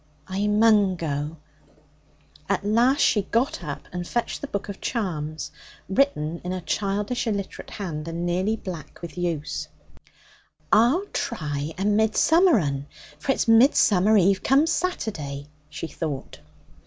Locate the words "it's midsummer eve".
13.31-14.41